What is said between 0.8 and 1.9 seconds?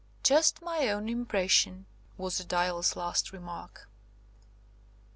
own impression,"